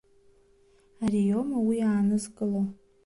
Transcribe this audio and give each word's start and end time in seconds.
Ари 1.03 1.21
иоума 1.27 1.57
уи 1.67 1.77
аанызкыло? 1.89 2.61